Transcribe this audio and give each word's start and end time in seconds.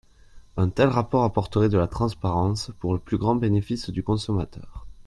Un 0.57 0.69
tel 0.69 0.87
rapport 0.89 1.21
apporterait 1.23 1.69
de 1.69 1.77
la 1.77 1.85
transparence, 1.85 2.71
pour 2.79 2.93
le 2.93 2.99
plus 2.99 3.19
grand 3.19 3.35
bénéfice 3.35 3.91
du 3.91 4.01
consommateur. 4.01 4.87